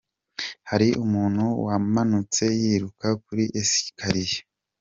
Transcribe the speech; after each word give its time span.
Hari 0.69 0.87
umuntu 1.03 1.43
wamanutse 1.65 2.43
yiruka 2.61 3.07
kuri 3.23 3.43
esikariye. 3.61 4.39